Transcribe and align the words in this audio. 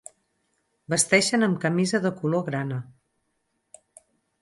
Vesteixen 0.93 1.47
amb 1.49 1.61
camisa 1.67 2.01
de 2.07 2.15
color 2.25 2.45
grana. 2.51 2.83